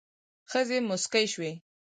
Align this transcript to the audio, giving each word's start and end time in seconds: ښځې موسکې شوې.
ښځې 0.51 0.77
موسکې 0.87 1.23
شوې. 1.31 1.51